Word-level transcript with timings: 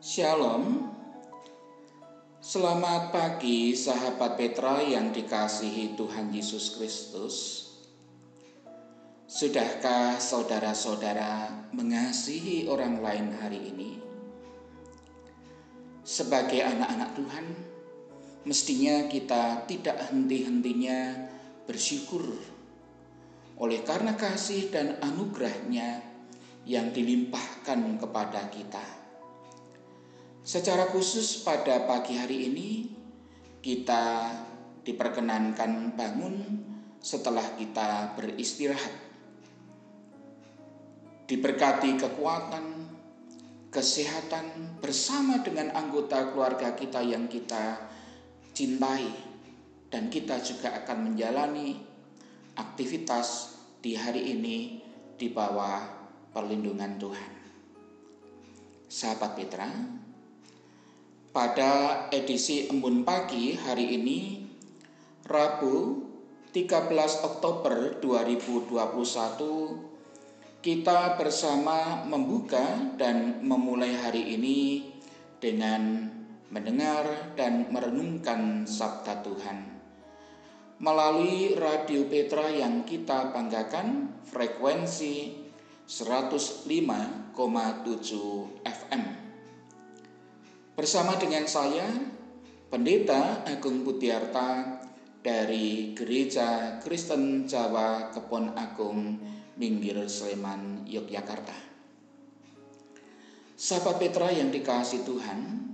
Shalom. 0.00 0.88
Selamat 2.40 3.12
pagi 3.12 3.76
sahabat 3.76 4.40
Petra 4.40 4.80
yang 4.80 5.12
dikasihi 5.12 5.92
Tuhan 5.92 6.32
Yesus 6.32 6.72
Kristus. 6.72 7.68
Sudahkah 9.28 10.16
saudara-saudara 10.16 11.52
mengasihi 11.76 12.64
orang 12.64 13.04
lain 13.04 13.28
hari 13.44 13.60
ini? 13.60 14.00
Sebagai 16.00 16.64
anak-anak 16.64 17.20
Tuhan, 17.20 17.46
mestinya 18.48 19.04
kita 19.04 19.68
tidak 19.68 20.00
henti-hentinya 20.08 21.28
bersyukur 21.68 22.24
oleh 23.60 23.84
karena 23.84 24.16
kasih 24.16 24.72
dan 24.72 24.96
anugerahnya 25.04 26.00
yang 26.64 26.88
dilimpahkan 26.88 28.00
kepada 28.00 28.48
kita. 28.48 28.99
Secara 30.50 30.90
khusus 30.90 31.46
pada 31.46 31.86
pagi 31.86 32.18
hari 32.18 32.50
ini 32.50 32.90
kita 33.62 34.34
diperkenankan 34.82 35.94
bangun 35.94 36.42
setelah 36.98 37.54
kita 37.54 38.18
beristirahat. 38.18 38.90
Diberkati 41.30 41.94
kekuatan, 42.02 42.66
kesehatan 43.70 44.74
bersama 44.82 45.38
dengan 45.38 45.70
anggota 45.70 46.34
keluarga 46.34 46.74
kita 46.74 46.98
yang 46.98 47.30
kita 47.30 47.86
cintai 48.50 49.06
dan 49.86 50.10
kita 50.10 50.42
juga 50.42 50.82
akan 50.82 51.14
menjalani 51.14 51.78
aktivitas 52.58 53.54
di 53.78 53.94
hari 53.94 54.34
ini 54.34 54.82
di 55.14 55.30
bawah 55.30 55.78
perlindungan 56.34 56.98
Tuhan. 56.98 57.32
Sahabat 58.90 59.38
Petra, 59.38 59.99
pada 61.30 62.10
edisi 62.10 62.66
Embun 62.66 63.06
Pagi 63.06 63.54
hari 63.54 63.94
ini, 63.94 64.42
Rabu 65.30 66.02
13 66.50 66.90
Oktober 67.22 68.02
2021, 68.02 70.58
kita 70.58 71.14
bersama 71.14 72.02
membuka 72.02 72.98
dan 72.98 73.46
memulai 73.46 73.94
hari 73.94 74.34
ini 74.34 74.90
dengan 75.38 76.10
mendengar 76.50 77.06
dan 77.38 77.70
merenungkan 77.70 78.66
sabda 78.66 79.22
Tuhan. 79.22 79.70
Melalui 80.82 81.54
Radio 81.54 82.10
Petra 82.10 82.50
yang 82.50 82.82
kita 82.82 83.30
banggakan, 83.30 84.18
frekuensi 84.26 85.46
105,7 85.86 86.66
FM. 88.66 89.29
Bersama 90.80 91.12
dengan 91.20 91.44
saya, 91.44 91.84
Pendeta 92.72 93.44
Agung 93.44 93.84
Budiarta 93.84 94.80
dari 95.20 95.92
Gereja 95.92 96.80
Kristen 96.80 97.44
Jawa 97.44 98.08
Kebon 98.08 98.56
Agung, 98.56 99.20
Minggir 99.60 100.00
Sleman, 100.08 100.88
Yogyakarta. 100.88 101.52
Sahabat 103.60 104.00
Petra 104.00 104.32
yang 104.32 104.48
dikasih 104.48 105.04
Tuhan, 105.04 105.68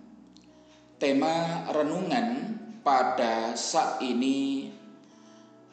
tema 0.98 1.70
renungan 1.70 2.58
pada 2.82 3.54
saat 3.54 4.02
ini 4.02 4.74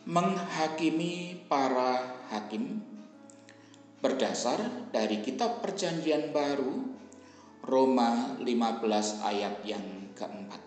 menghakimi 0.06 1.42
para 1.50 2.22
hakim 2.30 2.86
berdasar 3.98 4.62
dari 4.94 5.26
kitab 5.26 5.66
perjanjian 5.66 6.30
baru 6.30 6.93
Roma 7.64 8.36
15 8.44 9.24
ayat 9.24 9.64
yang 9.64 10.12
keempat. 10.12 10.60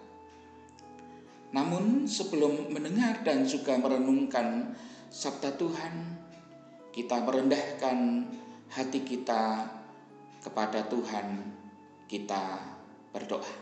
Namun 1.52 2.08
sebelum 2.08 2.72
mendengar 2.72 3.20
dan 3.20 3.44
juga 3.44 3.76
merenungkan 3.76 4.72
sabda 5.12 5.60
Tuhan, 5.60 5.92
kita 6.96 7.20
merendahkan 7.20 8.24
hati 8.72 9.04
kita 9.04 9.68
kepada 10.40 10.88
Tuhan, 10.88 11.52
kita 12.08 12.64
berdoa. 13.12 13.52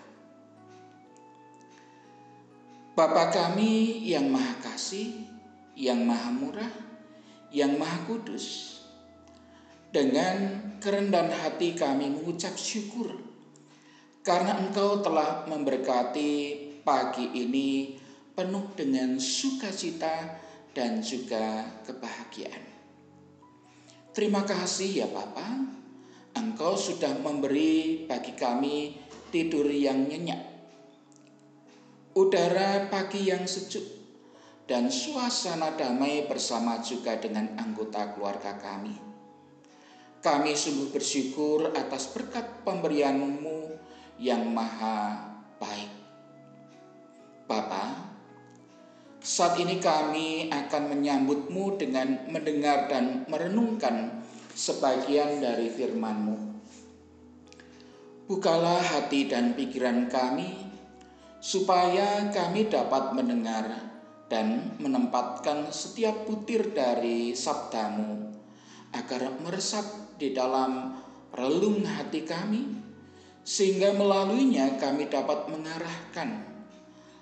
Bapa 2.94 3.34
kami 3.34 4.06
yang 4.06 4.30
maha 4.30 4.62
kasih, 4.62 5.26
yang 5.74 6.06
maha 6.06 6.30
murah, 6.30 6.74
yang 7.50 7.74
maha 7.74 7.98
kudus, 8.06 8.78
dengan 9.90 10.62
kerendahan 10.78 11.34
hati 11.34 11.74
kami 11.74 12.14
mengucap 12.14 12.54
syukur 12.54 13.23
karena 14.24 14.56
Engkau 14.56 15.04
telah 15.04 15.44
memberkati 15.44 16.32
pagi 16.80 17.28
ini 17.36 18.00
penuh 18.32 18.72
dengan 18.72 19.20
sukacita 19.20 20.40
dan 20.72 21.04
juga 21.04 21.68
kebahagiaan. 21.84 22.64
Terima 24.16 24.42
kasih 24.48 25.04
ya 25.04 25.08
Papa, 25.12 25.44
Engkau 26.32 26.74
sudah 26.74 27.12
memberi 27.20 28.08
bagi 28.08 28.32
kami 28.32 28.96
tidur 29.28 29.68
yang 29.68 30.08
nyenyak, 30.08 30.40
udara 32.16 32.88
pagi 32.88 33.28
yang 33.28 33.44
sejuk, 33.44 33.84
dan 34.64 34.88
suasana 34.88 35.76
damai 35.76 36.24
bersama 36.24 36.80
juga 36.80 37.20
dengan 37.20 37.60
anggota 37.60 38.16
keluarga 38.16 38.56
kami. 38.56 38.96
Kami 40.24 40.56
sungguh 40.56 40.88
bersyukur 40.88 41.76
atas 41.76 42.08
berkat 42.08 42.64
pemberianmu 42.64 43.83
yang 44.18 44.50
maha 44.54 45.30
baik. 45.58 45.90
Bapa, 47.44 48.14
saat 49.24 49.56
ini 49.56 49.80
kami 49.80 50.52
akan 50.52 50.82
menyambutmu 50.92 51.80
dengan 51.80 52.28
mendengar 52.28 52.92
dan 52.92 53.24
merenungkan 53.24 54.20
sebagian 54.52 55.40
dari 55.40 55.72
firmanmu. 55.72 56.36
Bukalah 58.24 58.80
hati 58.80 59.28
dan 59.28 59.52
pikiran 59.52 60.08
kami, 60.08 60.56
supaya 61.44 62.32
kami 62.32 62.72
dapat 62.72 63.12
mendengar 63.12 63.92
dan 64.32 64.76
menempatkan 64.80 65.68
setiap 65.68 66.24
butir 66.24 66.72
dari 66.72 67.36
sabdamu, 67.36 68.32
agar 68.96 69.36
meresap 69.44 70.16
di 70.16 70.32
dalam 70.32 70.96
relung 71.36 71.84
hati 71.84 72.24
kami, 72.24 72.83
sehingga 73.44 73.92
melaluinya 73.92 74.80
kami 74.80 75.06
dapat 75.12 75.52
mengarahkan 75.52 76.48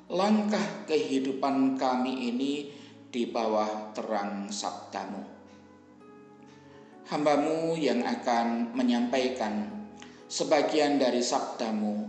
langkah 0.07 0.87
kehidupan 0.87 1.75
kami 1.75 2.31
ini 2.31 2.71
di 3.11 3.29
bawah 3.29 3.93
terang 3.93 4.49
sabdamu. 4.49 5.21
Hambamu 7.11 7.77
yang 7.77 8.07
akan 8.07 8.73
menyampaikan 8.73 9.69
sebagian 10.31 10.97
dari 10.97 11.21
sabdamu, 11.21 12.09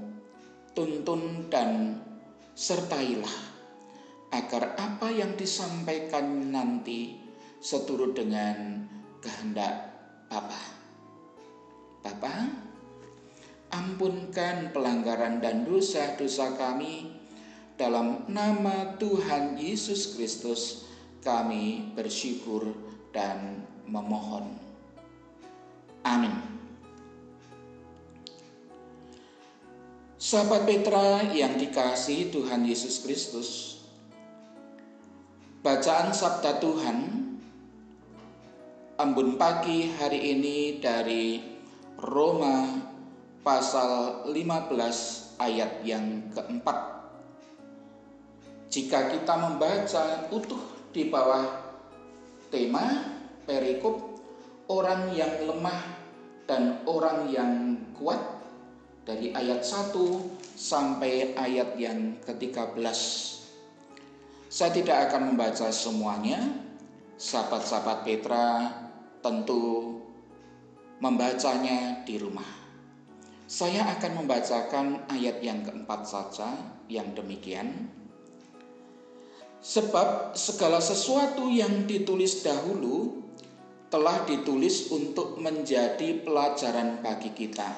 tuntun 0.72 1.52
dan 1.52 2.00
sertailah 2.54 3.52
agar 4.32 4.78
apa 4.80 5.12
yang 5.12 5.36
disampaikan 5.36 6.54
nanti 6.54 7.20
seturut 7.60 8.16
dengan 8.16 8.88
kehendak 9.20 9.92
Bapa. 10.32 10.62
Bapa, 12.04 12.63
ampunkan 13.74 14.70
pelanggaran 14.70 15.42
dan 15.42 15.66
dosa-dosa 15.66 16.54
kami 16.54 17.10
dalam 17.74 18.30
nama 18.30 18.94
Tuhan 19.02 19.58
Yesus 19.58 20.14
Kristus 20.14 20.86
kami 21.26 21.90
bersyukur 21.98 22.70
dan 23.10 23.66
memohon. 23.90 24.54
Amin. 26.06 26.38
Sahabat 30.22 30.70
Petra 30.70 31.34
yang 31.34 31.58
dikasih 31.58 32.32
Tuhan 32.32 32.64
Yesus 32.64 33.04
Kristus, 33.04 33.82
bacaan 35.66 36.16
Sabda 36.16 36.62
Tuhan 36.64 37.24
Ambun 38.94 39.42
pagi 39.42 39.90
hari 39.90 40.38
ini 40.38 40.78
dari 40.78 41.42
Roma 41.98 42.93
pasal 43.44 44.24
15 44.32 45.38
ayat 45.38 45.84
yang 45.84 46.32
keempat. 46.32 46.80
Jika 48.72 49.12
kita 49.12 49.36
membaca 49.38 50.32
utuh 50.32 50.64
di 50.96 51.12
bawah 51.12 51.46
tema 52.50 53.14
perikop 53.44 54.18
orang 54.72 55.12
yang 55.12 55.44
lemah 55.44 55.82
dan 56.48 56.82
orang 56.88 57.28
yang 57.30 57.78
kuat 58.00 58.20
dari 59.04 59.36
ayat 59.36 59.62
1 59.62 59.92
sampai 60.56 61.36
ayat 61.36 61.76
yang 61.76 62.16
ke-13. 62.24 62.80
Saya 64.48 64.72
tidak 64.72 65.12
akan 65.12 65.36
membaca 65.36 65.68
semuanya. 65.76 66.40
Sahabat-sahabat 67.20 68.08
Petra 68.08 68.72
tentu 69.20 70.00
membacanya 71.04 72.04
di 72.08 72.16
rumah. 72.20 72.63
Saya 73.54 73.86
akan 73.86 74.26
membacakan 74.26 75.06
ayat 75.14 75.38
yang 75.46 75.62
keempat 75.62 76.10
saja 76.10 76.58
yang 76.90 77.14
demikian. 77.14 77.86
Sebab 79.62 80.34
segala 80.34 80.82
sesuatu 80.82 81.54
yang 81.54 81.86
ditulis 81.86 82.42
dahulu 82.42 83.22
telah 83.94 84.26
ditulis 84.26 84.90
untuk 84.90 85.38
menjadi 85.38 86.26
pelajaran 86.26 87.06
bagi 87.06 87.30
kita, 87.38 87.78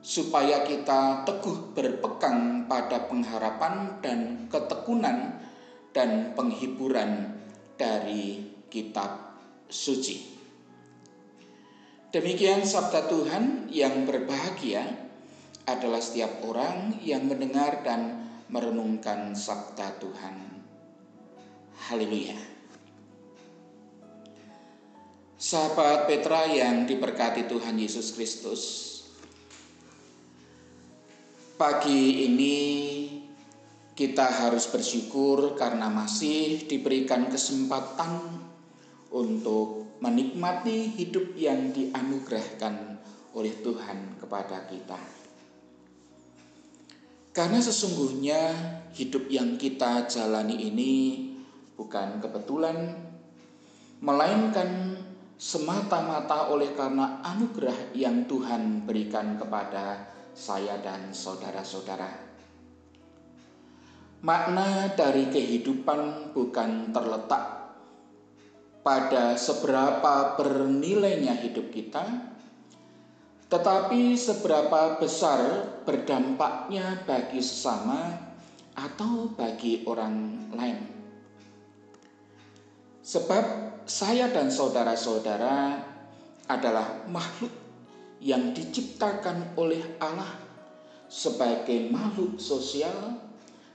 supaya 0.00 0.64
kita 0.64 1.28
teguh 1.28 1.76
berpegang 1.76 2.64
pada 2.64 3.04
pengharapan 3.04 4.00
dan 4.00 4.48
ketekunan 4.48 5.44
dan 5.92 6.32
penghiburan 6.32 7.36
dari 7.76 8.48
kitab 8.72 9.28
suci. 9.68 10.37
Demikian 12.08 12.64
sabda 12.64 13.04
Tuhan 13.04 13.68
yang 13.68 14.08
berbahagia 14.08 14.80
adalah 15.68 16.00
setiap 16.00 16.40
orang 16.40 16.96
yang 17.04 17.28
mendengar 17.28 17.84
dan 17.84 18.24
merenungkan 18.48 19.36
sabda 19.36 20.00
Tuhan. 20.00 20.64
Haleluya. 21.84 22.40
Sahabat 25.36 26.08
Petra 26.08 26.48
yang 26.48 26.88
diberkati 26.88 27.44
Tuhan 27.44 27.76
Yesus 27.76 28.16
Kristus, 28.16 28.62
pagi 31.60 32.24
ini 32.24 32.56
kita 33.92 34.48
harus 34.48 34.64
bersyukur 34.72 35.60
karena 35.60 35.92
masih 35.92 36.64
diberikan 36.64 37.28
kesempatan 37.28 38.40
untuk 39.12 39.87
menikmati 39.98 40.94
hidup 40.94 41.34
yang 41.34 41.74
dianugerahkan 41.74 42.98
oleh 43.34 43.54
Tuhan 43.62 44.18
kepada 44.22 44.66
kita. 44.70 44.98
Karena 47.34 47.58
sesungguhnya 47.62 48.40
hidup 48.94 49.30
yang 49.30 49.54
kita 49.58 50.10
jalani 50.10 50.58
ini 50.58 50.94
bukan 51.78 52.18
kebetulan, 52.18 52.98
melainkan 54.02 54.98
semata-mata 55.38 56.50
oleh 56.50 56.74
karena 56.74 57.22
anugerah 57.22 57.94
yang 57.94 58.26
Tuhan 58.26 58.82
berikan 58.82 59.38
kepada 59.38 60.10
saya 60.34 60.82
dan 60.82 61.14
saudara-saudara. 61.14 62.26
Makna 64.18 64.98
dari 64.98 65.30
kehidupan 65.30 66.34
bukan 66.34 66.90
terletak 66.90 67.57
pada 68.88 69.36
seberapa 69.36 70.32
bernilainya 70.40 71.36
hidup 71.44 71.68
kita, 71.68 72.08
tetapi 73.52 74.16
seberapa 74.16 74.96
besar 74.96 75.68
berdampaknya 75.84 77.04
bagi 77.04 77.44
sesama 77.44 78.16
atau 78.72 79.28
bagi 79.36 79.84
orang 79.84 80.48
lain. 80.56 80.88
Sebab 83.04 83.44
saya 83.84 84.32
dan 84.32 84.48
saudara-saudara 84.48 85.84
adalah 86.48 87.04
makhluk 87.12 87.52
yang 88.24 88.56
diciptakan 88.56 89.52
oleh 89.60 89.84
Allah 90.00 90.32
sebagai 91.12 91.92
makhluk 91.92 92.40
sosial 92.40 93.20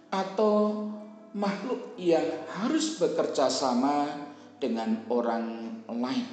atau 0.10 0.90
makhluk 1.38 1.94
yang 2.02 2.26
harus 2.50 2.98
bekerja 2.98 3.46
sama 3.54 4.33
dengan 4.64 5.04
orang 5.12 5.76
lain. 5.92 6.28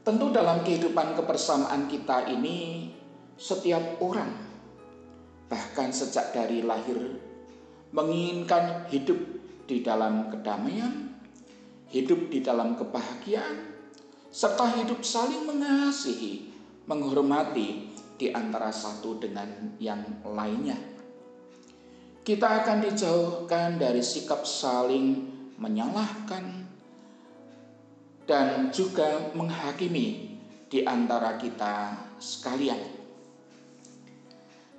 Tentu 0.00 0.32
dalam 0.32 0.64
kehidupan 0.64 1.12
kebersamaan 1.20 1.84
kita 1.92 2.32
ini 2.32 2.88
setiap 3.36 4.00
orang 4.00 4.32
bahkan 5.52 5.92
sejak 5.92 6.32
dari 6.32 6.64
lahir 6.64 7.20
menginginkan 7.92 8.88
hidup 8.88 9.16
di 9.68 9.84
dalam 9.84 10.32
kedamaian, 10.32 11.12
hidup 11.92 12.32
di 12.32 12.40
dalam 12.40 12.76
kebahagiaan, 12.76 13.68
serta 14.32 14.80
hidup 14.80 15.04
saling 15.04 15.44
mengasihi, 15.44 16.52
menghormati 16.88 17.92
di 18.16 18.32
antara 18.32 18.72
satu 18.72 19.20
dengan 19.20 19.76
yang 19.80 20.24
lainnya. 20.24 20.76
Kita 22.24 22.64
akan 22.64 22.84
dijauhkan 22.84 23.80
dari 23.80 24.04
sikap 24.04 24.44
saling 24.44 25.37
menyalahkan, 25.58 26.64
dan 28.28 28.70
juga 28.70 29.32
menghakimi 29.34 30.38
di 30.68 30.84
antara 30.84 31.40
kita 31.40 31.96
sekalian. 32.20 32.78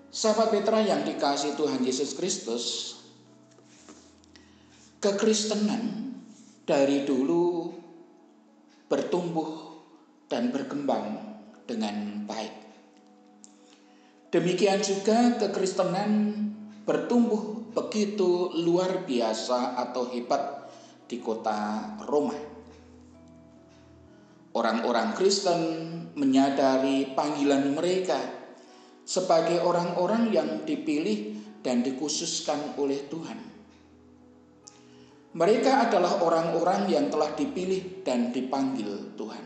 Sahabat 0.09 0.53
Petra 0.53 0.81
yang 0.81 1.05
dikasih 1.05 1.53
Tuhan 1.57 1.81
Yesus 1.85 2.17
Kristus, 2.17 2.95
kekristenan 5.01 6.13
dari 6.65 7.05
dulu 7.05 7.73
bertumbuh 8.89 9.81
dan 10.29 10.53
berkembang 10.53 11.37
dengan 11.65 12.25
baik. 12.25 12.53
Demikian 14.29 14.81
juga 14.85 15.41
kekristenan 15.41 16.37
bertumbuh 16.85 17.65
begitu 17.73 18.53
luar 18.61 19.05
biasa 19.05 19.77
atau 19.77 20.09
hebat 20.09 20.58
di 21.09 21.17
kota 21.17 21.97
Roma. 22.05 22.37
Orang-orang 24.53 25.17
Kristen 25.17 25.61
menyadari 26.13 27.17
panggilan 27.17 27.73
mereka 27.73 28.17
sebagai 29.01 29.65
orang-orang 29.65 30.29
yang 30.29 30.49
dipilih 30.69 31.33
dan 31.65 31.81
dikhususkan 31.81 32.77
oleh 32.77 33.09
Tuhan. 33.09 33.39
Mereka 35.29 35.89
adalah 35.89 36.21
orang-orang 36.25 36.89
yang 36.89 37.05
telah 37.09 37.33
dipilih 37.37 38.01
dan 38.01 38.33
dipanggil 38.33 39.13
Tuhan. 39.13 39.45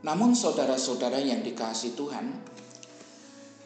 Namun, 0.00 0.32
saudara-saudara 0.32 1.20
yang 1.20 1.44
dikasih 1.44 1.92
Tuhan, 1.92 2.32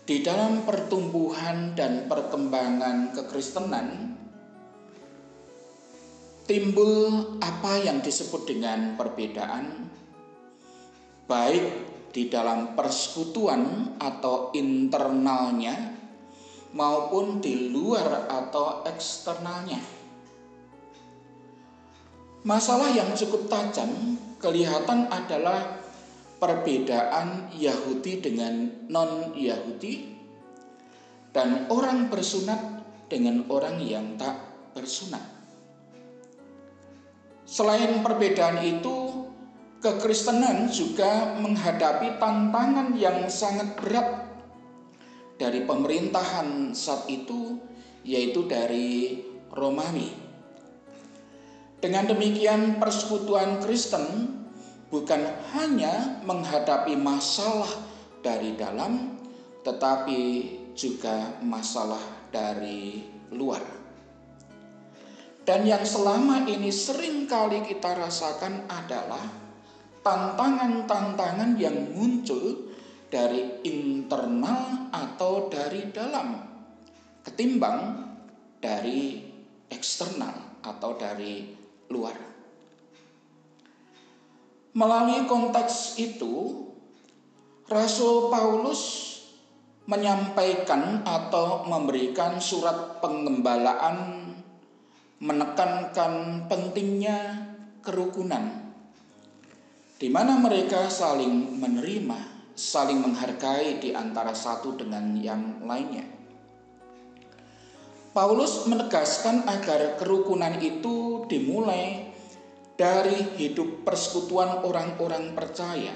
di 0.03 0.27
dalam 0.27 0.67
pertumbuhan 0.67 1.79
dan 1.79 2.11
perkembangan 2.11 3.15
kekristenan, 3.15 4.10
timbul 6.51 7.39
apa 7.39 7.79
yang 7.79 8.03
disebut 8.03 8.43
dengan 8.43 8.99
perbedaan 8.99 9.87
baik 11.31 11.67
di 12.11 12.27
dalam 12.27 12.75
persekutuan 12.75 13.95
atau 14.03 14.51
internalnya 14.59 15.95
maupun 16.75 17.39
di 17.39 17.71
luar 17.71 18.27
atau 18.27 18.83
eksternalnya. 18.83 19.79
Masalah 22.43 22.99
yang 22.99 23.15
cukup 23.15 23.47
tajam 23.47 24.19
kelihatan 24.43 25.07
adalah 25.07 25.79
perbedaan 26.43 27.55
Yahudi 27.55 28.19
dengan 28.19 28.67
non-Yahudi 28.91 30.19
dan 31.31 31.71
orang 31.71 32.11
bersunat 32.11 32.83
dengan 33.07 33.47
orang 33.47 33.79
yang 33.79 34.19
tak 34.19 34.35
bersunat. 34.75 35.40
Selain 37.51 37.99
perbedaan 38.07 38.63
itu, 38.63 39.27
kekristenan 39.83 40.71
juga 40.71 41.35
menghadapi 41.35 42.23
tantangan 42.23 42.95
yang 42.95 43.27
sangat 43.27 43.75
berat 43.75 44.23
dari 45.35 45.67
pemerintahan 45.67 46.71
saat 46.71 47.11
itu, 47.11 47.59
yaitu 48.07 48.47
dari 48.47 49.19
Romawi. 49.51 50.15
Dengan 51.83 52.07
demikian, 52.07 52.79
persekutuan 52.79 53.59
Kristen 53.59 54.31
bukan 54.95 55.27
hanya 55.51 56.23
menghadapi 56.23 56.95
masalah 56.95 57.83
dari 58.23 58.55
dalam, 58.55 59.19
tetapi 59.67 60.23
juga 60.79 61.35
masalah 61.43 62.31
dari 62.31 63.11
luar. 63.35 63.80
Dan 65.45 65.65
yang 65.65 65.83
selama 65.83 66.45
ini 66.47 66.69
sering 66.69 67.25
kali 67.25 67.65
kita 67.65 67.97
rasakan 67.97 68.69
adalah 68.69 69.25
tantangan-tantangan 70.05 71.57
yang 71.57 71.97
muncul 71.97 72.71
dari 73.11 73.61
internal 73.67 74.89
atau 74.95 75.51
dari 75.51 75.91
dalam 75.91 76.39
ketimbang 77.27 78.09
dari 78.61 79.27
eksternal 79.67 80.63
atau 80.63 80.95
dari 80.95 81.51
luar. 81.91 82.17
Melalui 84.71 85.27
konteks 85.27 85.99
itu, 85.99 86.63
Rasul 87.67 88.31
Paulus 88.31 89.11
menyampaikan 89.91 91.03
atau 91.03 91.67
memberikan 91.67 92.39
surat 92.39 93.03
pengembalaan 93.03 94.20
menekankan 95.21 96.49
pentingnya 96.49 97.45
kerukunan 97.85 98.73
di 100.01 100.09
mana 100.09 100.41
mereka 100.41 100.89
saling 100.89 101.61
menerima, 101.61 102.49
saling 102.57 103.05
menghargai 103.05 103.85
di 103.85 103.93
antara 103.93 104.33
satu 104.33 104.81
dengan 104.81 105.13
yang 105.21 105.61
lainnya. 105.69 106.09
Paulus 108.17 108.65
menegaskan 108.65 109.45
agar 109.45 110.01
kerukunan 110.01 110.57
itu 110.57 111.29
dimulai 111.29 112.11
dari 112.81 113.37
hidup 113.37 113.85
persekutuan 113.85 114.65
orang-orang 114.65 115.37
percaya. 115.37 115.93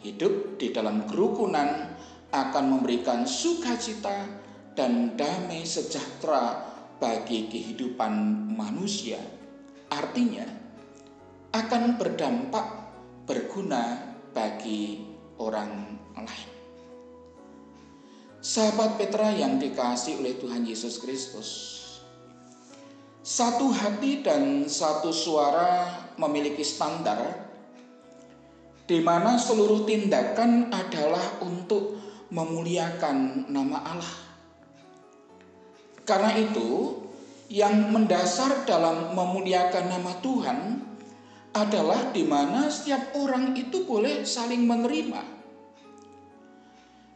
Hidup 0.00 0.56
di 0.56 0.72
dalam 0.72 1.04
kerukunan 1.04 1.92
akan 2.32 2.64
memberikan 2.64 3.28
sukacita 3.28 4.24
dan 4.72 5.20
damai 5.20 5.68
sejahtera 5.68 6.69
bagi 7.00 7.48
kehidupan 7.48 8.12
manusia. 8.52 9.18
Artinya, 9.90 10.46
akan 11.50 11.98
berdampak 11.98 12.66
berguna 13.26 14.14
bagi 14.30 15.02
orang 15.40 15.98
lain. 16.14 16.50
Sahabat 18.40 18.96
Petra 18.96 19.34
yang 19.34 19.58
dikasih 19.58 20.22
oleh 20.22 20.38
Tuhan 20.38 20.64
Yesus 20.64 21.02
Kristus, 21.02 21.48
satu 23.20 23.68
hati 23.68 24.24
dan 24.24 24.64
satu 24.64 25.12
suara 25.12 25.92
memiliki 26.16 26.64
standar 26.64 27.50
di 28.88 28.98
mana 29.04 29.36
seluruh 29.36 29.84
tindakan 29.84 30.72
adalah 30.72 31.42
untuk 31.44 32.00
memuliakan 32.32 33.46
nama 33.52 33.78
Allah. 33.86 34.29
Karena 36.10 36.34
itu, 36.34 36.98
yang 37.46 37.94
mendasar 37.94 38.66
dalam 38.66 39.14
memuliakan 39.14 39.86
nama 39.86 40.18
Tuhan 40.18 40.58
adalah 41.54 42.10
di 42.10 42.26
mana 42.26 42.66
setiap 42.66 43.14
orang 43.14 43.54
itu 43.54 43.86
boleh 43.86 44.26
saling 44.26 44.66
menerima 44.66 45.38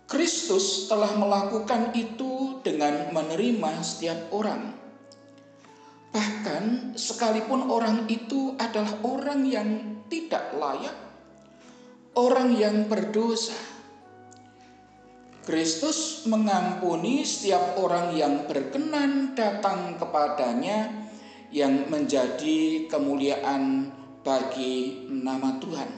Kristus 0.04 0.84
telah 0.86 1.16
melakukan 1.16 1.96
itu 1.96 2.60
dengan 2.60 3.08
menerima 3.10 3.82
setiap 3.82 4.30
orang. 4.36 4.76
Bahkan 6.12 6.94
sekalipun 6.94 7.66
orang 7.72 8.06
itu 8.06 8.54
adalah 8.60 8.94
orang 9.00 9.42
yang 9.48 9.68
tidak 10.06 10.54
layak, 10.54 10.94
orang 12.14 12.52
yang 12.54 12.86
berdosa. 12.86 13.73
Kristus 15.44 16.24
mengampuni 16.24 17.20
setiap 17.20 17.76
orang 17.76 18.16
yang 18.16 18.48
berkenan 18.48 19.36
datang 19.36 20.00
kepadanya 20.00 20.88
yang 21.52 21.84
menjadi 21.92 22.88
kemuliaan 22.88 23.92
bagi 24.24 25.04
nama 25.12 25.60
Tuhan. 25.60 25.90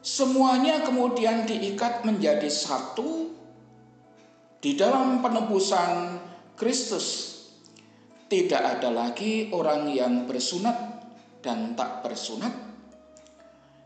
Semuanya 0.00 0.80
kemudian 0.80 1.44
diikat 1.44 2.08
menjadi 2.08 2.48
satu 2.48 3.36
di 4.64 4.72
dalam 4.80 5.20
penebusan 5.20 6.16
Kristus. 6.56 7.36
Tidak 8.32 8.80
ada 8.80 8.88
lagi 8.88 9.52
orang 9.52 9.92
yang 9.92 10.24
bersunat 10.24 11.04
dan 11.44 11.76
tak 11.76 12.00
bersunat, 12.00 12.54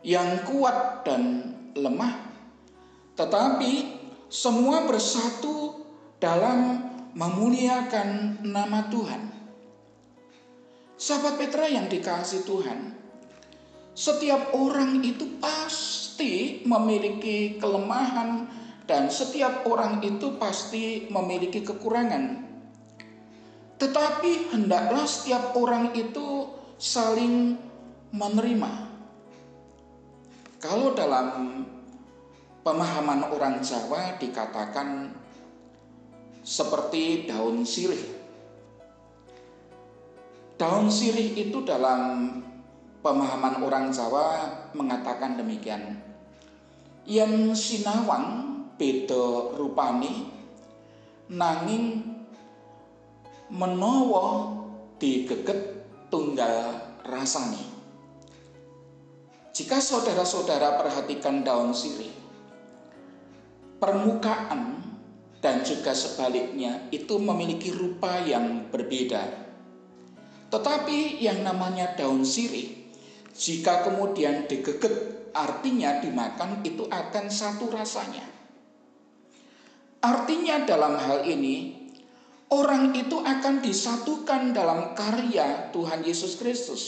yang 0.06 0.46
kuat 0.46 1.02
dan 1.02 1.50
lemah, 1.74 2.14
tetapi 3.18 3.93
semua 4.34 4.82
bersatu 4.82 5.86
dalam 6.18 6.82
memuliakan 7.14 8.42
nama 8.42 8.90
Tuhan. 8.90 9.30
Sahabat 10.98 11.38
Petra 11.38 11.70
yang 11.70 11.86
dikasih 11.86 12.42
Tuhan, 12.42 12.98
setiap 13.94 14.50
orang 14.58 14.98
itu 15.06 15.38
pas 15.38 15.94
pasti 16.14 16.62
memiliki 16.62 17.58
kelemahan 17.58 18.46
dan 18.86 19.10
setiap 19.10 19.66
orang 19.66 19.98
itu 19.98 20.38
pasti 20.38 21.10
memiliki 21.10 21.58
kekurangan. 21.66 22.38
Tetapi 23.82 24.54
hendaklah 24.54 25.10
setiap 25.10 25.50
orang 25.58 25.90
itu 25.98 26.54
saling 26.78 27.58
menerima. 28.14 28.72
Kalau 30.62 30.94
dalam 30.94 31.66
pemahaman 32.64 33.28
orang 33.28 33.60
Jawa 33.60 34.16
dikatakan 34.16 35.12
seperti 36.40 37.28
daun 37.28 37.60
sirih. 37.62 38.24
Daun 40.56 40.88
sirih 40.88 41.36
itu 41.36 41.60
dalam 41.68 42.40
pemahaman 43.04 43.60
orang 43.60 43.92
Jawa 43.92 44.48
mengatakan 44.72 45.36
demikian. 45.36 46.00
Yang 47.04 47.60
sinawang 47.60 48.56
beda 48.80 49.52
rupani 49.60 50.32
nanging 51.28 52.00
menawa 53.52 54.56
digeget 54.96 55.84
tunggal 56.08 56.80
rasani. 57.04 57.60
Jika 59.52 59.78
saudara-saudara 59.78 60.80
perhatikan 60.80 61.44
daun 61.44 61.76
sirih, 61.76 62.23
permukaan 63.78 64.84
dan 65.44 65.60
juga 65.60 65.92
sebaliknya 65.92 66.88
itu 66.88 67.20
memiliki 67.20 67.68
rupa 67.68 68.16
yang 68.24 68.72
berbeda. 68.72 69.44
Tetapi 70.48 71.20
yang 71.20 71.44
namanya 71.44 71.92
daun 71.98 72.24
sirih 72.24 72.88
jika 73.34 73.84
kemudian 73.84 74.46
digeget 74.46 75.28
artinya 75.34 75.98
dimakan 75.98 76.62
itu 76.62 76.86
akan 76.86 77.26
satu 77.26 77.68
rasanya. 77.68 78.24
Artinya 80.00 80.62
dalam 80.62 80.94
hal 80.96 81.26
ini 81.26 81.84
orang 82.54 82.94
itu 82.94 83.18
akan 83.18 83.60
disatukan 83.60 84.54
dalam 84.54 84.94
karya 84.94 85.74
Tuhan 85.74 86.06
Yesus 86.06 86.38
Kristus. 86.38 86.82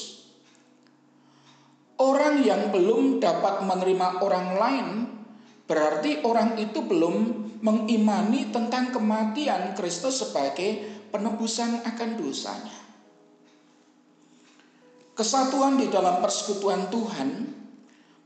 Orang 1.97 2.45
yang 2.45 2.71
belum 2.71 3.19
dapat 3.19 3.65
menerima 3.65 4.21
orang 4.21 4.49
lain 4.61 4.89
berarti 5.67 6.23
orang 6.23 6.59
itu 6.63 6.83
belum 6.83 7.47
mengimani 7.61 8.55
tentang 8.55 8.95
kematian 8.95 9.75
Kristus 9.75 10.23
sebagai 10.23 10.87
penebusan 11.11 11.83
akan 11.83 12.11
dosanya. 12.19 12.79
Kesatuan 15.17 15.81
di 15.81 15.89
dalam 15.89 16.21
persekutuan 16.21 16.93
Tuhan 16.93 17.29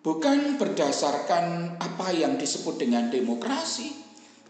bukan 0.02 0.58
berdasarkan 0.58 1.76
apa 1.78 2.08
yang 2.10 2.34
disebut 2.34 2.82
dengan 2.82 3.08
demokrasi, 3.08 3.94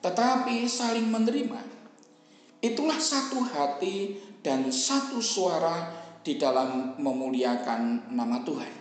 tetapi 0.00 0.64
saling 0.64 1.04
menerima. 1.04 1.60
Itulah 2.64 2.96
satu 2.96 3.44
hati 3.44 4.16
dan 4.40 4.72
satu 4.72 5.20
suara 5.20 5.92
di 6.24 6.40
dalam 6.40 6.96
memuliakan 6.96 8.12
nama 8.12 8.40
Tuhan. 8.44 8.72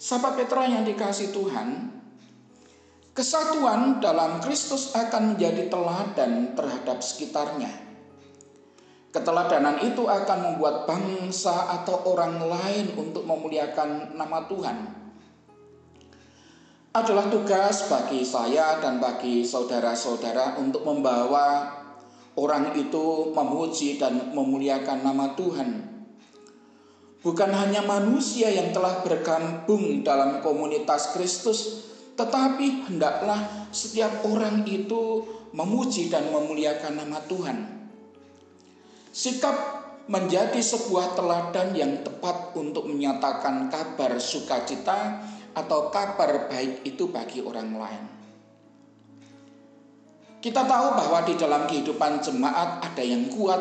Sahabat 0.00 0.40
Petra 0.40 0.64
yang 0.66 0.86
dikasih 0.86 1.34
Tuhan, 1.34 1.99
kesatuan 3.12 4.02
dalam 4.02 4.38
Kristus 4.42 4.94
akan 4.94 5.34
menjadi 5.34 5.66
teladan 5.70 6.54
terhadap 6.54 7.02
sekitarnya 7.02 7.90
Keteladanan 9.10 9.82
itu 9.82 10.06
akan 10.06 10.38
membuat 10.38 10.86
bangsa 10.86 11.66
atau 11.82 11.98
orang 12.14 12.38
lain 12.46 12.94
untuk 12.94 13.26
memuliakan 13.26 14.14
nama 14.14 14.46
Tuhan. 14.46 14.86
Adalah 16.94 17.26
tugas 17.26 17.90
bagi 17.90 18.22
saya 18.22 18.78
dan 18.78 19.02
bagi 19.02 19.42
saudara-saudara 19.42 20.62
untuk 20.62 20.86
membawa 20.86 21.74
orang 22.38 22.70
itu 22.78 23.34
memuji 23.34 23.98
dan 23.98 24.30
memuliakan 24.30 25.02
nama 25.02 25.34
Tuhan. 25.34 25.90
Bukan 27.26 27.50
hanya 27.50 27.82
manusia 27.82 28.46
yang 28.46 28.70
telah 28.70 29.02
bergabung 29.02 30.06
dalam 30.06 30.38
komunitas 30.38 31.18
Kristus, 31.18 31.89
tetapi 32.20 32.92
hendaklah 32.92 33.72
setiap 33.72 34.20
orang 34.28 34.68
itu 34.68 35.24
memuji 35.56 36.12
dan 36.12 36.28
memuliakan 36.28 37.00
nama 37.00 37.24
Tuhan. 37.24 37.58
Sikap 39.08 39.56
menjadi 40.04 40.60
sebuah 40.60 41.16
teladan 41.16 41.72
yang 41.72 42.04
tepat 42.04 42.52
untuk 42.60 42.84
menyatakan 42.84 43.72
kabar 43.72 44.20
sukacita 44.20 45.24
atau 45.56 45.88
kabar 45.88 46.52
baik 46.52 46.84
itu 46.84 47.08
bagi 47.08 47.40
orang 47.40 47.70
lain. 47.72 48.04
Kita 50.44 50.64
tahu 50.64 50.88
bahwa 50.96 51.24
di 51.24 51.34
dalam 51.40 51.64
kehidupan 51.68 52.20
jemaat 52.20 52.84
ada 52.84 53.02
yang 53.02 53.32
kuat 53.32 53.60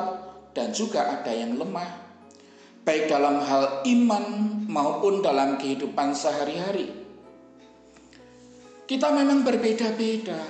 dan 0.51 0.75
juga 0.75 1.07
ada 1.07 1.31
yang 1.31 1.55
lemah, 1.55 1.91
baik 2.83 3.07
dalam 3.07 3.39
hal 3.39 3.83
iman 3.87 4.25
maupun 4.67 5.23
dalam 5.23 5.59
kehidupan 5.59 6.11
sehari-hari. 6.15 7.08
Kita 8.89 9.13
memang 9.13 9.45
berbeda-beda, 9.45 10.41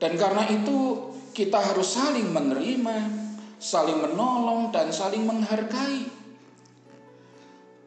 dan 0.00 0.16
karena 0.16 0.48
itu 0.48 1.12
kita 1.36 1.60
harus 1.60 2.00
saling 2.00 2.32
menerima, 2.32 2.96
saling 3.60 4.08
menolong, 4.08 4.72
dan 4.72 4.88
saling 4.88 5.28
menghargai. 5.28 6.08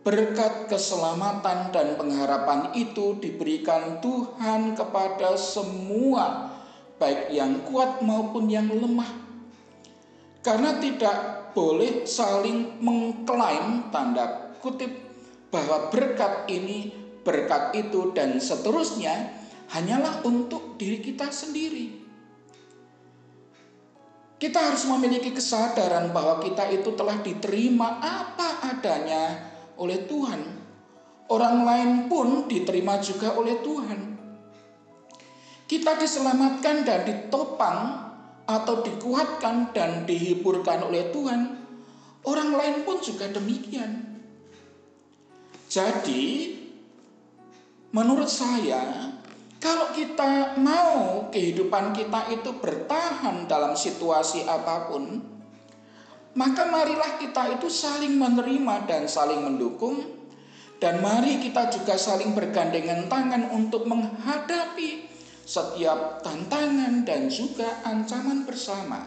Berkat 0.06 0.70
keselamatan 0.70 1.74
dan 1.74 1.98
pengharapan 1.98 2.78
itu 2.78 3.18
diberikan 3.18 3.98
Tuhan 4.06 4.78
kepada 4.78 5.34
semua, 5.34 6.54
baik 7.02 7.34
yang 7.34 7.66
kuat 7.66 8.06
maupun 8.06 8.54
yang 8.54 8.70
lemah. 8.70 9.10
Karena 10.46 10.78
tidak 10.78 11.50
boleh 11.58 12.06
saling 12.06 12.78
mengklaim 12.86 13.90
tanda 13.90 14.54
kutip 14.62 14.94
bahwa 15.50 15.90
berkat 15.90 16.46
ini, 16.54 16.94
berkat 17.26 17.74
itu, 17.74 18.14
dan 18.14 18.38
seterusnya 18.38 19.41
hanyalah 19.72 20.24
untuk 20.28 20.76
diri 20.76 21.00
kita 21.00 21.32
sendiri. 21.32 22.04
Kita 24.42 24.58
harus 24.58 24.84
memiliki 24.90 25.32
kesadaran 25.32 26.10
bahwa 26.10 26.42
kita 26.42 26.66
itu 26.74 26.98
telah 26.98 27.22
diterima 27.22 28.02
apa 28.02 28.74
adanya 28.74 29.38
oleh 29.78 30.02
Tuhan. 30.10 30.42
Orang 31.30 31.64
lain 31.64 32.12
pun 32.12 32.50
diterima 32.50 32.98
juga 33.00 33.38
oleh 33.38 33.62
Tuhan. 33.62 34.00
Kita 35.70 35.96
diselamatkan 35.96 36.84
dan 36.84 37.08
ditopang 37.08 37.80
atau 38.44 38.84
dikuatkan 38.84 39.72
dan 39.72 40.04
dihiburkan 40.04 40.90
oleh 40.90 41.14
Tuhan. 41.14 41.62
Orang 42.28 42.52
lain 42.58 42.84
pun 42.84 43.00
juga 43.00 43.32
demikian. 43.32 44.20
Jadi, 45.72 46.60
menurut 47.96 48.28
saya, 48.28 49.16
kalau 49.62 49.94
kita 49.94 50.58
mau 50.58 51.30
kehidupan 51.30 51.94
kita 51.94 52.34
itu 52.34 52.58
bertahan 52.58 53.46
dalam 53.46 53.78
situasi 53.78 54.50
apa 54.50 54.90
pun, 54.90 55.22
maka 56.34 56.66
marilah 56.66 57.22
kita 57.22 57.62
itu 57.62 57.70
saling 57.70 58.18
menerima 58.18 58.90
dan 58.90 59.06
saling 59.06 59.46
mendukung 59.46 60.02
dan 60.82 60.98
mari 60.98 61.38
kita 61.38 61.70
juga 61.70 61.94
saling 61.94 62.34
bergandengan 62.34 63.06
tangan 63.06 63.54
untuk 63.54 63.86
menghadapi 63.86 65.06
setiap 65.46 66.26
tantangan 66.26 67.06
dan 67.06 67.30
juga 67.30 67.86
ancaman 67.86 68.50
bersama. 68.50 68.98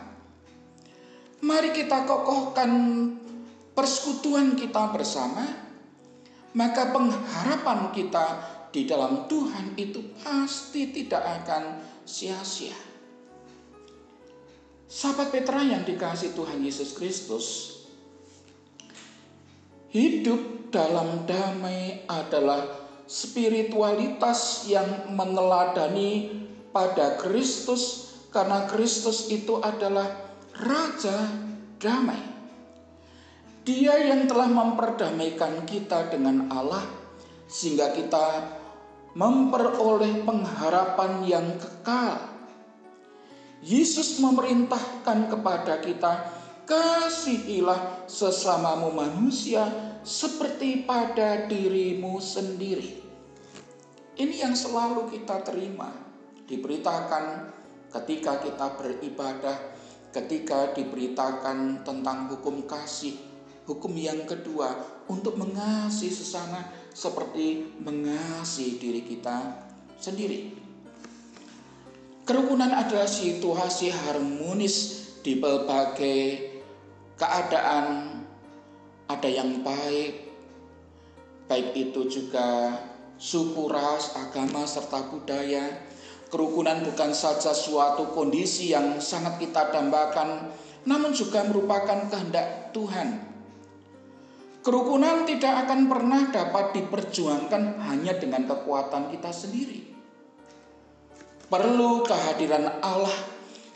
Mari 1.43 1.75
kita 1.75 2.07
kokohkan 2.07 2.71
persekutuan 3.75 4.55
kita 4.55 4.95
bersama, 4.95 5.43
maka 6.55 6.95
pengharapan 6.95 7.91
kita 7.91 8.54
di 8.75 8.83
dalam 8.91 9.31
Tuhan 9.31 9.79
itu 9.79 10.03
pasti 10.19 10.91
tidak 10.91 11.23
akan 11.23 11.79
sia-sia. 12.03 12.75
Sahabat 14.91 15.31
Petra 15.31 15.63
yang 15.63 15.87
dikasih 15.87 16.35
Tuhan 16.35 16.59
Yesus 16.59 16.99
Kristus, 16.99 17.47
hidup 19.95 20.75
dalam 20.75 21.23
damai 21.23 22.03
adalah 22.11 22.67
spiritualitas 23.07 24.67
yang 24.67 25.15
meneladani 25.15 26.43
pada 26.75 27.15
Kristus 27.23 28.11
karena 28.35 28.67
Kristus 28.67 29.31
itu 29.31 29.63
adalah 29.63 30.35
raja 30.59 31.31
damai. 31.79 32.19
Dia 33.63 34.03
yang 34.03 34.27
telah 34.27 34.51
memperdamaikan 34.51 35.63
kita 35.63 36.11
dengan 36.11 36.51
Allah 36.51 36.85
sehingga 37.47 37.95
kita 37.95 38.25
memperoleh 39.15 40.27
pengharapan 40.27 41.13
yang 41.27 41.47
kekal 41.59 42.35
Yesus 43.65 44.21
memerintahkan 44.21 45.33
kepada 45.33 45.81
kita, 45.81 46.29
kasihilah 46.69 48.05
sesamamu 48.05 48.93
manusia 48.93 49.65
seperti 50.05 50.85
pada 50.85 51.49
dirimu 51.49 52.21
sendiri. 52.21 53.01
Ini 54.21 54.45
yang 54.45 54.53
selalu 54.53 55.09
kita 55.17 55.41
terima, 55.41 55.89
diberitakan 56.45 57.57
ketika 57.89 58.45
kita 58.45 58.77
beribadah, 58.77 59.57
ketika 60.13 60.77
diberitakan 60.77 61.89
tentang 61.89 62.29
hukum 62.37 62.69
kasih, 62.69 63.17
hukum 63.65 63.97
yang 63.97 64.29
kedua 64.29 64.77
untuk 65.09 65.41
mengasihi 65.41 66.13
sesama 66.13 66.84
seperti 66.95 67.75
mengasihi 67.83 68.79
diri 68.79 69.03
kita 69.03 69.67
sendiri. 69.99 70.55
Kerukunan 72.25 72.73
adalah 72.73 73.11
situasi 73.11 73.93
harmonis 73.93 75.05
di 75.21 75.37
berbagai 75.37 76.55
keadaan. 77.21 78.17
Ada 79.05 79.29
yang 79.29 79.61
baik, 79.61 80.33
baik 81.45 81.77
itu 81.77 82.09
juga 82.09 82.73
suku, 83.21 83.69
ras, 83.69 84.17
agama, 84.17 84.65
serta 84.65 85.13
budaya. 85.13 85.85
Kerukunan 86.33 86.81
bukan 86.81 87.13
saja 87.13 87.53
suatu 87.53 88.17
kondisi 88.17 88.73
yang 88.73 88.97
sangat 89.05 89.37
kita 89.37 89.69
dambakan, 89.69 90.49
namun 90.89 91.13
juga 91.13 91.45
merupakan 91.45 92.09
kehendak 92.09 92.73
Tuhan. 92.73 93.34
Kerukunan 94.65 95.29
tidak 95.29 95.69
akan 95.69 95.93
pernah 95.93 96.33
dapat 96.33 96.73
diperjuangkan 96.73 97.85
hanya 97.85 98.17
dengan 98.17 98.49
kekuatan 98.49 99.13
kita 99.13 99.29
sendiri 99.29 99.95
perlu 101.55 102.03
kehadiran 102.03 102.83
Allah 102.83 103.15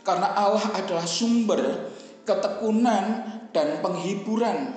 karena 0.03 0.35
Allah 0.35 0.67
adalah 0.75 1.07
sumber 1.07 1.93
ketekunan 2.27 3.05
dan 3.55 3.79
penghiburan 3.79 4.75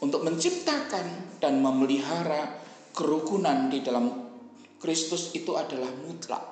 untuk 0.00 0.24
menciptakan 0.24 1.36
dan 1.44 1.60
memelihara 1.60 2.56
kerukunan 2.96 3.68
di 3.68 3.84
dalam 3.84 4.08
Kristus 4.80 5.36
itu 5.36 5.52
adalah 5.60 5.92
mutlak. 6.08 6.44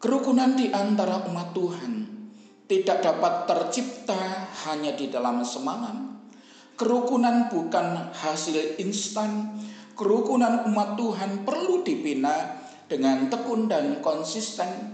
Kerukunan 0.00 0.56
di 0.56 0.72
antara 0.72 1.28
umat 1.28 1.52
Tuhan 1.52 1.92
tidak 2.64 3.04
dapat 3.04 3.44
tercipta 3.44 4.48
hanya 4.68 4.96
di 4.96 5.12
dalam 5.12 5.44
semalam. 5.44 6.15
Kerukunan 6.76 7.48
bukan 7.48 8.12
hasil 8.12 8.76
instan. 8.76 9.56
Kerukunan 9.96 10.68
umat 10.68 11.00
Tuhan 11.00 11.48
perlu 11.48 11.80
dibina 11.80 12.60
dengan 12.84 13.32
tekun 13.32 13.64
dan 13.64 14.04
konsisten. 14.04 14.92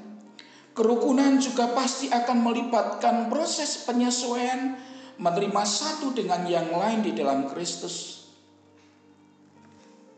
Kerukunan 0.72 1.42
juga 1.42 1.74
pasti 1.74 2.06
akan 2.06 2.38
melibatkan 2.38 3.26
proses 3.26 3.82
penyesuaian 3.82 4.78
menerima 5.18 5.62
satu 5.66 6.14
dengan 6.14 6.46
yang 6.46 6.70
lain 6.70 7.02
di 7.02 7.12
dalam 7.18 7.50
Kristus. 7.50 8.24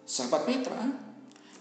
Sahabat 0.04 0.44
Petra, 0.44 0.84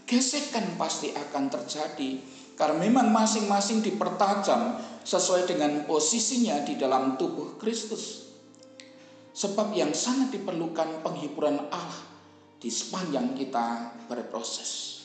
gesekan 0.03 0.75
pasti 0.75 1.15
akan 1.15 1.47
terjadi 1.47 2.19
karena 2.59 2.75
memang 2.75 3.07
masing-masing 3.09 3.79
dipertajam 3.81 4.77
sesuai 5.07 5.47
dengan 5.47 5.87
posisinya 5.87 6.61
di 6.67 6.75
dalam 6.75 7.15
tubuh 7.15 7.55
Kristus. 7.55 8.32
Sebab 9.43 9.75
yang 9.75 9.91
sangat 9.91 10.31
diperlukan 10.39 11.03
penghiburan 11.03 11.67
Allah 11.67 11.99
di 12.63 12.71
sepanjang 12.71 13.35
kita 13.35 13.91
berproses. 14.07 15.03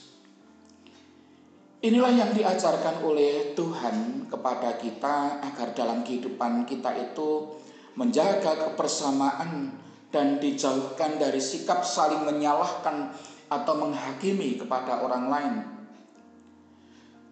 Inilah 1.83 2.14
yang 2.14 2.31
diajarkan 2.31 3.03
oleh 3.03 3.59
Tuhan 3.59 4.31
kepada 4.31 4.79
kita 4.79 5.42
agar 5.42 5.74
dalam 5.74 6.07
kehidupan 6.07 6.70
kita 6.70 6.94
itu 7.11 7.51
menjaga 7.98 8.70
kebersamaan 8.70 9.74
dan 10.14 10.38
dijauhkan 10.38 11.18
dari 11.18 11.42
sikap 11.42 11.83
saling 11.83 12.22
menyalahkan 12.22 13.11
atau 13.51 13.74
menghakimi 13.74 14.55
kepada 14.55 15.03
orang 15.03 15.24
lain. 15.27 15.55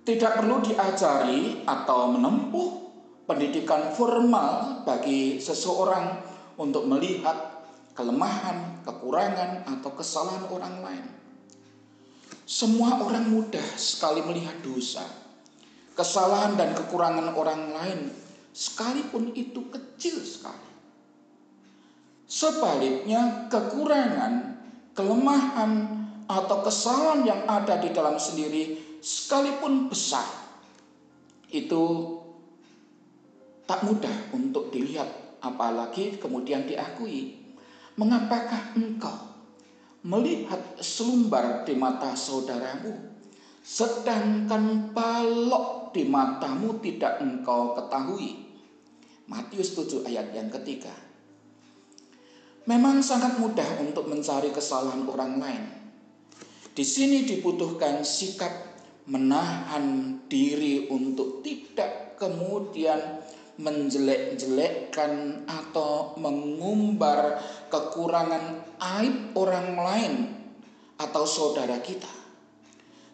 Tidak 0.03 0.43
perlu 0.43 0.59
diajari 0.59 1.63
atau 1.63 2.11
menempuh 2.11 2.69
pendidikan 3.31 3.95
formal 3.95 4.83
bagi 4.83 5.39
seseorang 5.39 6.35
untuk 6.57 6.89
melihat 6.89 7.65
kelemahan, 7.97 8.85
kekurangan, 8.85 9.65
atau 9.65 9.91
kesalahan 9.97 10.45
orang 10.53 10.77
lain. 10.85 11.05
Semua 12.45 13.01
orang 13.01 13.27
mudah 13.27 13.65
sekali 13.75 14.21
melihat 14.23 14.61
dosa, 14.61 15.03
kesalahan 15.97 16.55
dan 16.55 16.77
kekurangan 16.77 17.33
orang 17.33 17.73
lain, 17.73 18.01
sekalipun 18.53 19.33
itu 19.33 19.67
kecil 19.73 20.21
sekali. 20.23 20.69
Sebaliknya, 22.27 23.49
kekurangan, 23.49 24.61
kelemahan, 24.93 25.73
atau 26.27 26.59
kesalahan 26.63 27.23
yang 27.23 27.43
ada 27.47 27.79
di 27.79 27.95
dalam 27.95 28.19
sendiri, 28.19 28.99
sekalipun 28.99 29.87
besar, 29.87 30.27
itu 31.51 31.83
tak 33.67 33.83
mudah 33.87 34.35
untuk 34.35 34.71
dilihat, 34.71 35.07
apalagi 35.41 36.17
kemudian 36.21 36.65
diakui. 36.65 37.45
Mengapakah 37.97 38.77
engkau 38.77 39.37
melihat 40.07 40.79
selumbar 40.79 41.67
di 41.67 41.75
mata 41.75 42.15
saudaramu, 42.15 42.95
sedangkan 43.65 44.95
balok 44.95 45.91
di 45.97 46.07
matamu 46.07 46.79
tidak 46.79 47.19
engkau 47.19 47.75
ketahui. 47.75 48.47
Matius 49.27 49.75
7 49.75 50.07
ayat 50.07 50.31
yang 50.31 50.47
ketiga. 50.53 50.95
Memang 52.71 53.03
sangat 53.03 53.43
mudah 53.43 53.83
untuk 53.83 54.07
mencari 54.07 54.55
kesalahan 54.55 55.03
orang 55.07 55.35
lain. 55.43 55.65
Di 56.77 56.85
sini 56.87 57.27
dibutuhkan 57.27 58.07
sikap 58.07 58.53
menahan 59.07 60.19
diri 60.27 60.91
untuk 60.91 61.43
tidak 61.43 62.19
kemudian 62.19 63.23
menjelek-jelekkan 63.57 65.45
atau 65.49 66.13
mengumbar 66.21 67.41
kekurangan 67.73 68.65
aib 68.77 69.33
orang 69.37 69.69
lain 69.77 70.15
atau 71.01 71.25
saudara 71.25 71.81
kita. 71.81 72.09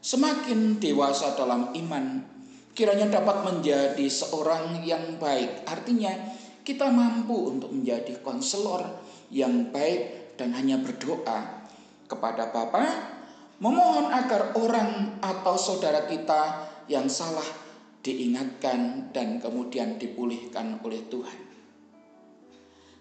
Semakin 0.03 0.83
dewasa 0.83 1.39
dalam 1.39 1.71
iman, 1.79 2.27
kiranya 2.75 3.23
dapat 3.23 3.47
menjadi 3.47 4.07
seorang 4.11 4.83
yang 4.83 5.15
baik. 5.23 5.63
Artinya, 5.63 6.11
kita 6.67 6.91
mampu 6.91 7.55
untuk 7.55 7.71
menjadi 7.71 8.19
konselor 8.23 8.83
yang 9.31 9.71
baik 9.71 10.35
dan 10.35 10.55
hanya 10.59 10.83
berdoa 10.83 11.63
kepada 12.11 12.51
Bapa 12.51 12.83
memohon 13.63 14.11
agar 14.11 14.59
orang 14.59 15.23
atau 15.23 15.55
saudara 15.55 16.03
kita 16.11 16.67
yang 16.91 17.07
salah 17.07 17.62
diingatkan 18.03 19.11
dan 19.15 19.39
kemudian 19.39 19.97
dipulihkan 19.97 20.83
oleh 20.83 21.03
Tuhan. 21.07 21.39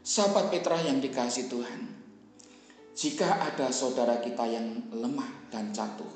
Sahabat 0.01 0.49
Petra 0.49 0.81
yang 0.81 0.97
dikasih 1.01 1.49
Tuhan, 1.49 1.81
jika 2.93 3.41
ada 3.51 3.69
saudara 3.69 4.17
kita 4.21 4.45
yang 4.49 4.89
lemah 4.93 5.49
dan 5.53 5.69
jatuh, 5.73 6.09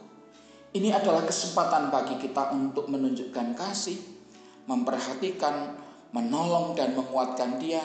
ini 0.73 0.89
adalah 0.93 1.25
kesempatan 1.25 1.93
bagi 1.93 2.17
kita 2.17 2.53
untuk 2.53 2.89
menunjukkan 2.89 3.53
kasih, 3.57 3.97
memperhatikan, 4.65 5.77
menolong 6.13 6.73
dan 6.73 6.97
menguatkan 6.97 7.61
dia 7.61 7.81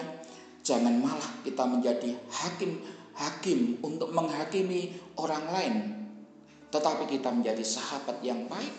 Jangan 0.60 1.00
malah 1.00 1.32
kita 1.40 1.64
menjadi 1.64 2.12
hakim-hakim 2.28 3.80
untuk 3.80 4.12
menghakimi 4.12 4.92
orang 5.16 5.44
lain. 5.48 5.74
Tetapi 6.68 7.08
kita 7.08 7.32
menjadi 7.32 7.64
sahabat 7.64 8.20
yang 8.20 8.44
baik 8.46 8.74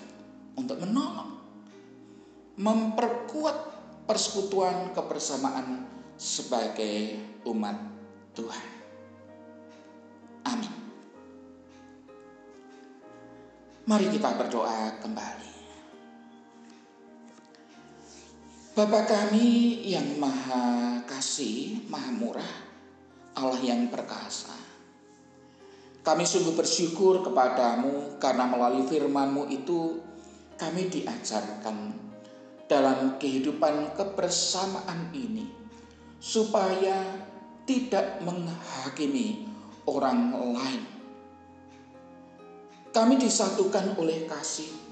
untuk 0.55 0.77
menolong. 0.77 1.30
Memperkuat 2.61 3.57
persekutuan 4.05 4.93
kebersamaan 4.93 5.81
sebagai 6.13 7.17
umat 7.49 7.73
Tuhan. 8.37 8.67
Amin. 10.45 10.73
Mari 13.89 14.05
kita 14.13 14.37
berdoa 14.37 15.01
kembali. 15.01 15.53
Bapa 18.77 19.09
kami 19.09 19.81
yang 19.89 20.21
maha 20.21 21.01
kasih, 21.09 21.89
maha 21.89 22.13
murah, 22.13 22.53
Allah 23.33 23.59
yang 23.65 23.89
perkasa. 23.89 24.53
Kami 26.05 26.23
sungguh 26.29 26.53
bersyukur 26.53 27.25
kepadamu 27.25 28.21
karena 28.21 28.45
melalui 28.45 28.85
firmanmu 28.85 29.49
itu 29.49 30.01
kami 30.61 30.93
diajarkan 30.93 32.10
dalam 32.71 33.19
kehidupan 33.19 33.99
kebersamaan 33.99 35.11
ini 35.11 35.51
supaya 36.23 37.03
tidak 37.67 38.23
menghakimi 38.23 39.51
orang 39.83 40.31
lain. 40.55 40.83
Kami 42.95 43.19
disatukan 43.19 43.99
oleh 43.99 44.23
kasihmu 44.23 44.91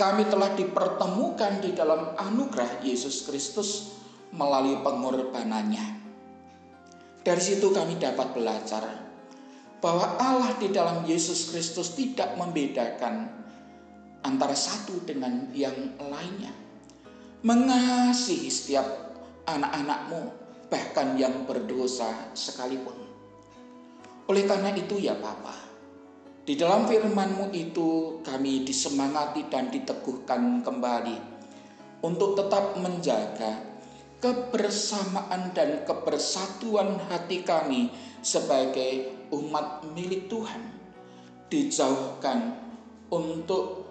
kami 0.00 0.32
telah 0.32 0.56
dipertemukan 0.56 1.60
di 1.60 1.76
dalam 1.76 2.16
anugerah 2.16 2.80
Yesus 2.80 3.28
Kristus 3.28 4.00
melalui 4.32 4.80
pengorbanannya. 4.80 6.00
Dari 7.20 7.42
situ 7.44 7.68
kami 7.68 8.00
dapat 8.00 8.32
belajar 8.32 8.80
bahwa 9.84 10.16
Allah 10.16 10.56
di 10.56 10.72
dalam 10.72 11.04
Yesus 11.04 11.52
Kristus 11.52 11.92
tidak 11.92 12.32
membedakan 12.40 13.39
antara 14.24 14.52
satu 14.52 15.00
dengan 15.04 15.48
yang 15.56 15.96
lainnya. 15.98 16.52
Mengasihi 17.40 18.52
setiap 18.52 18.84
anak-anakmu, 19.48 20.20
bahkan 20.68 21.16
yang 21.16 21.48
berdosa 21.48 22.30
sekalipun. 22.36 22.96
Oleh 24.28 24.44
karena 24.44 24.70
itu 24.76 25.00
ya 25.00 25.16
Bapak, 25.16 25.58
di 26.44 26.54
dalam 26.54 26.84
firman-Mu 26.86 27.50
itu 27.50 28.20
kami 28.22 28.62
disemangati 28.62 29.48
dan 29.48 29.72
diteguhkan 29.72 30.60
kembali 30.62 31.16
untuk 32.04 32.36
tetap 32.36 32.76
menjaga 32.78 33.60
kebersamaan 34.20 35.50
dan 35.56 35.82
kebersatuan 35.88 37.00
hati 37.08 37.40
kami 37.40 37.88
sebagai 38.20 39.16
umat 39.32 39.82
milik 39.96 40.28
Tuhan. 40.28 40.60
Dijauhkan 41.50 42.54
untuk 43.10 43.89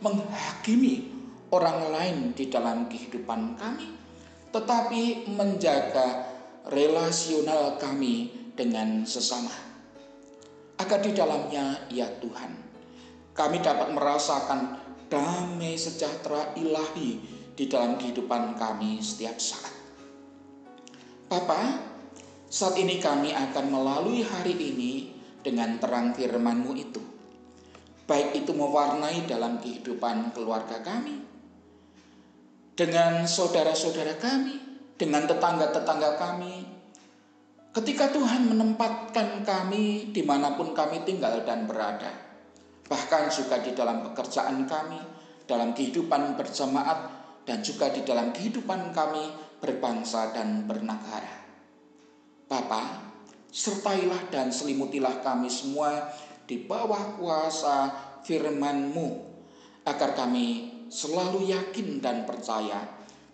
menghakimi 0.00 1.12
orang 1.52 1.92
lain 1.94 2.16
di 2.36 2.50
dalam 2.50 2.90
kehidupan 2.90 3.56
kami, 3.56 3.88
tetapi 4.50 5.30
menjaga 5.32 6.26
relasional 6.66 7.78
kami 7.78 8.32
dengan 8.56 9.06
sesama 9.06 9.52
agar 10.76 11.00
di 11.00 11.12
dalamnya 11.14 11.88
ya 11.88 12.08
Tuhan 12.20 12.52
kami 13.36 13.60
dapat 13.60 13.92
merasakan 13.92 14.80
damai 15.12 15.76
sejahtera 15.76 16.56
ilahi 16.56 17.20
di 17.52 17.64
dalam 17.68 18.00
kehidupan 18.00 18.56
kami 18.56 19.00
setiap 19.00 19.36
saat. 19.36 19.72
Bapa, 21.28 21.80
saat 22.48 22.76
ini 22.80 22.96
kami 22.96 23.36
akan 23.36 23.66
melalui 23.68 24.24
hari 24.24 24.56
ini 24.56 24.92
dengan 25.44 25.76
terang 25.76 26.16
firman-Mu 26.16 26.72
itu. 26.76 27.02
Baik 28.06 28.46
itu 28.46 28.54
mewarnai 28.54 29.26
dalam 29.26 29.58
kehidupan 29.58 30.30
keluarga 30.30 30.78
kami, 30.82 31.26
dengan 32.78 33.26
saudara-saudara 33.26 34.14
kami, 34.22 34.62
dengan 34.94 35.26
tetangga-tetangga 35.26 36.14
kami, 36.14 36.76
Ketika 37.76 38.08
Tuhan 38.08 38.48
menempatkan 38.48 39.44
kami 39.44 40.08
di 40.08 40.24
mana 40.24 40.56
pun 40.56 40.72
kami 40.72 41.04
tinggal 41.04 41.44
dan 41.44 41.68
berada, 41.68 42.08
bahkan 42.88 43.28
juga 43.28 43.60
di 43.60 43.76
dalam 43.76 44.00
pekerjaan 44.00 44.64
kami, 44.64 44.96
dalam 45.44 45.76
kehidupan 45.76 46.40
berjemaat, 46.40 47.04
dan 47.44 47.60
juga 47.60 47.92
di 47.92 48.00
dalam 48.00 48.32
kehidupan 48.32 48.96
kami 48.96 49.28
berbangsa 49.60 50.32
dan 50.32 50.64
bernegara. 50.64 51.44
Bapa, 52.48 53.12
sertailah 53.52 54.32
dan 54.32 54.48
selimutilah 54.48 55.20
kami 55.20 55.52
semua 55.52 56.16
di 56.46 56.64
bawah 56.64 57.18
kuasa 57.18 57.90
firman-Mu, 58.22 59.08
agar 59.86 60.14
kami 60.14 60.74
selalu 60.86 61.50
yakin 61.50 61.98
dan 61.98 62.22
percaya 62.26 62.86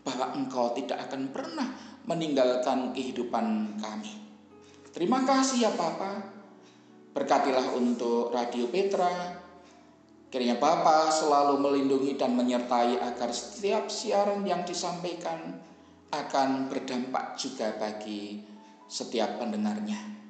bahwa 0.03 0.35
Engkau 0.35 0.75
tidak 0.75 1.09
akan 1.09 1.31
pernah 1.31 1.69
meninggalkan 2.09 2.91
kehidupan 2.91 3.79
kami. 3.79 4.13
Terima 4.93 5.25
kasih 5.25 5.69
ya 5.69 5.73
Papa. 5.73 6.21
Berkatilah 7.13 7.77
untuk 7.77 8.33
Radio 8.33 8.69
Petra. 8.69 9.41
Kiranya 10.33 10.57
Papa 10.57 11.13
selalu 11.13 11.61
melindungi 11.61 12.17
dan 12.17 12.33
menyertai 12.33 12.97
agar 13.01 13.29
setiap 13.33 13.93
siaran 13.93 14.45
yang 14.49 14.65
disampaikan 14.65 15.61
akan 16.13 16.69
berdampak 16.73 17.37
juga 17.37 17.77
bagi 17.77 18.41
setiap 18.89 19.41
pendengarnya. 19.41 20.22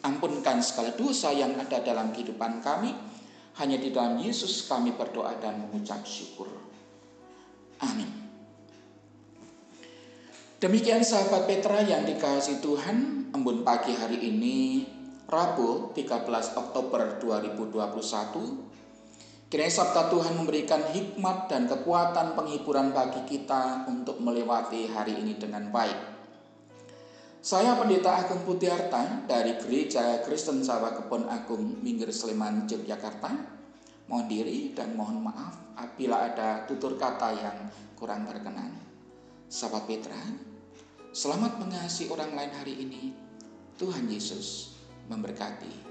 Ampunkan 0.00 0.64
segala 0.64 0.96
dosa 0.96 1.28
yang 1.32 1.56
ada 1.60 1.80
dalam 1.84 2.12
kehidupan 2.12 2.64
kami. 2.64 2.92
Hanya 3.60 3.76
di 3.76 3.92
dalam 3.92 4.16
Yesus 4.16 4.64
kami 4.64 4.96
berdoa 4.96 5.36
dan 5.36 5.60
mengucap 5.60 6.00
syukur. 6.06 6.48
Amin. 7.84 8.08
Demikian 10.60 11.00
sahabat 11.00 11.48
Petra 11.48 11.80
yang 11.80 12.04
dikasih 12.04 12.60
Tuhan, 12.60 13.32
embun 13.32 13.64
pagi 13.64 13.96
hari 13.96 14.20
ini, 14.28 14.84
Rabu 15.24 15.96
13 15.96 16.26
Oktober 16.52 17.16
2021. 17.16 18.68
Kiranya 19.50 19.72
sabda 19.72 20.12
Tuhan 20.12 20.36
memberikan 20.36 20.84
hikmat 20.94 21.50
dan 21.50 21.66
kekuatan 21.66 22.38
penghiburan 22.38 22.92
bagi 22.92 23.24
kita 23.26 23.88
untuk 23.88 24.22
melewati 24.22 24.86
hari 24.92 25.16
ini 25.16 25.40
dengan 25.40 25.72
baik. 25.72 26.19
Saya 27.40 27.72
Pendeta 27.72 28.20
Agung 28.20 28.44
Putiarta 28.44 29.24
dari 29.24 29.56
Gereja 29.56 30.20
Kristen 30.20 30.60
Sawah 30.60 30.92
Kebon 30.92 31.24
Agung 31.24 31.80
Minggir 31.80 32.12
Sleman, 32.12 32.68
Yogyakarta. 32.68 33.32
Mohon 34.12 34.26
diri 34.28 34.76
dan 34.76 34.92
mohon 34.92 35.24
maaf 35.24 35.56
apabila 35.72 36.28
ada 36.28 36.68
tutur 36.68 37.00
kata 37.00 37.32
yang 37.32 37.56
kurang 37.96 38.28
berkenan. 38.28 38.76
Sahabat 39.48 39.88
Petra, 39.88 40.20
Selamat 41.16 41.56
mengasihi 41.56 42.12
orang 42.12 42.36
lain 42.36 42.52
hari 42.52 42.76
ini. 42.76 43.16
Tuhan 43.80 44.04
Yesus 44.12 44.76
memberkati. 45.08 45.90